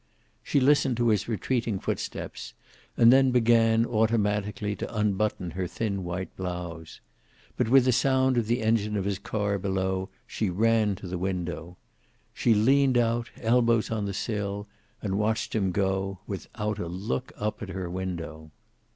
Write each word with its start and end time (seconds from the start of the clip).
She 0.41 0.59
listened 0.59 0.97
to 0.97 1.09
his 1.09 1.27
retreating 1.27 1.77
footsteps, 1.79 2.55
and 2.97 3.13
then 3.13 3.29
began, 3.29 3.85
automatically 3.85 4.75
to 4.77 4.97
unbutton 4.97 5.51
her 5.51 5.67
thin 5.67 6.03
white 6.03 6.35
blouse. 6.35 7.01
But 7.55 7.69
with 7.69 7.85
the 7.85 7.91
sound 7.91 8.35
of 8.35 8.47
the 8.47 8.63
engine 8.63 8.97
of 8.97 9.05
his 9.05 9.19
car 9.19 9.59
below 9.59 10.09
she 10.25 10.49
ran 10.49 10.95
to 10.95 11.07
the 11.07 11.19
window. 11.19 11.77
She 12.33 12.55
leaned 12.55 12.97
out, 12.97 13.29
elbows 13.41 13.91
on 13.91 14.05
the 14.05 14.13
sill, 14.15 14.67
and 15.03 15.19
watched 15.19 15.53
him 15.53 15.71
go, 15.71 16.17
without 16.25 16.79
a 16.79 16.87
look 16.87 17.31
up 17.37 17.61
at 17.61 17.69
her 17.69 17.87
window. 17.87 18.49